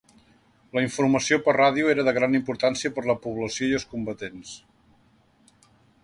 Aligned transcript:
La 0.77 0.81
informació 0.83 1.37
per 1.47 1.53
ràdio 1.57 1.91
era 1.95 2.05
de 2.07 2.13
gran 2.17 2.37
importància 2.39 2.91
per 2.95 3.03
la 3.09 3.17
població 3.25 3.67
i 3.73 3.77
els 3.81 3.85
combatents. 3.91 4.55